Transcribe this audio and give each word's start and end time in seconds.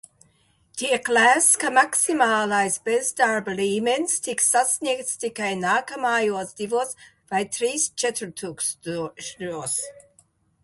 Tiek 0.81 1.09
lēsts, 1.15 1.57
ka 1.63 1.69
maksimālais 1.73 2.77
bezdarba 2.87 3.53
līmenis 3.59 4.15
tiks 4.27 4.49
sasniegts 4.55 5.21
tikai 5.25 5.49
nākamajos 5.63 6.57
divos 6.63 6.97
vai 7.35 7.41
trīs 7.59 7.85
ceturkšņos. 8.05 9.77